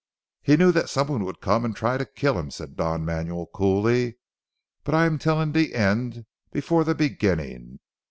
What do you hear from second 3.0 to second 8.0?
Manuel coolly, "but I am telling the end before the beginning.